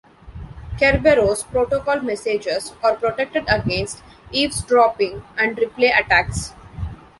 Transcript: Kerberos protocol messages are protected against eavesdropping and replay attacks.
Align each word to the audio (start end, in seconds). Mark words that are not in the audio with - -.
Kerberos 0.79 1.43
protocol 1.43 2.01
messages 2.01 2.73
are 2.83 2.95
protected 2.95 3.43
against 3.47 4.01
eavesdropping 4.31 5.23
and 5.37 5.55
replay 5.57 5.91
attacks. 5.95 6.53